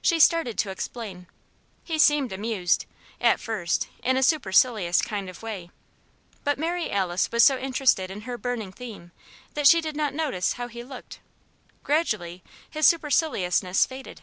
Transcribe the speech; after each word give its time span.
She 0.00 0.20
started 0.20 0.58
to 0.58 0.70
explain. 0.70 1.26
He 1.82 1.98
seemed 1.98 2.32
amused, 2.32 2.86
at 3.20 3.40
first, 3.40 3.88
in 4.00 4.16
a 4.16 4.22
supercilious 4.22 5.02
kind 5.02 5.28
of 5.28 5.42
way. 5.42 5.72
But 6.44 6.56
Mary 6.56 6.88
Alice 6.88 7.32
was 7.32 7.42
so 7.42 7.58
interested 7.58 8.08
in 8.08 8.20
her 8.20 8.38
"burning 8.38 8.70
theme" 8.70 9.10
that 9.54 9.66
she 9.66 9.80
did 9.80 9.96
not 9.96 10.14
notice 10.14 10.52
how 10.52 10.68
he 10.68 10.84
looked. 10.84 11.18
Gradually 11.82 12.44
his 12.70 12.86
superciliousness 12.86 13.86
faded. 13.86 14.22